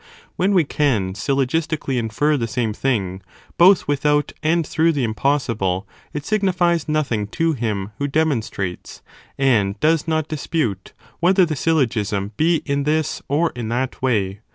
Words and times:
When 0.35 0.55
we 0.55 0.63
can 0.63 1.13
syllogistically 1.13 1.99
infer 1.99 2.35
the 2.35 2.47
same,). 2.47 2.69
04 2.69 2.69
ae. 2.71 2.81
thing, 2.95 3.21
both 3.59 3.87
without 3.87 4.33
and 4.41 4.65
through 4.65 4.93
the 4.93 5.03
impossible, 5.03 5.83
monstration 5.85 6.11
it 6.13 6.25
signifies 6.25 6.89
nothing 6.89 7.27
to 7.27 7.53
him, 7.53 7.91
who 7.99 8.07
demonstrates, 8.07 9.03
and 9.37 9.79
Preferable 9.79 9.79
to 9.79 9.87
| 9.87 9.87
does 9.97 10.07
not 10.07 10.27
dispute, 10.27 10.93
whether 11.19 11.45
the 11.45 11.55
syllogism 11.55 12.31
be 12.35 12.63
in 12.65 12.81
this, 12.85 13.19
'ad 13.19 13.21
absur 13.21 13.29
or 13.29 13.49
in 13.51 13.69
that 13.69 14.01
way 14.01 14.39